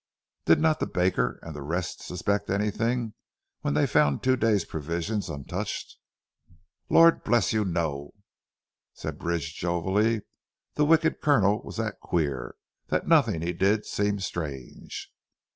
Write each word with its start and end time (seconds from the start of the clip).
"Did 0.45 0.59
not 0.59 0.79
the 0.79 0.87
baker 0.87 1.37
and 1.43 1.55
the 1.55 1.61
rest 1.61 2.01
suspect 2.01 2.49
anything, 2.49 3.13
when 3.61 3.75
they 3.75 3.85
found 3.85 4.23
two 4.23 4.35
day's 4.35 4.65
provisions 4.65 5.29
untouched?" 5.29 5.97
"Lord 6.89 7.23
bless 7.23 7.53
you, 7.53 7.63
no 7.63 8.09
sir," 8.95 9.09
said 9.09 9.19
Bridge 9.19 9.53
jovially. 9.53 10.23
"The 10.73 10.85
wicked 10.85 11.21
Colonel 11.21 11.61
was 11.61 11.77
that 11.77 11.99
queer, 11.99 12.55
that 12.87 13.07
nothing 13.07 13.41
he 13.43 13.53
did 13.53 13.85
seemed 13.85 14.23
strange." 14.23 15.11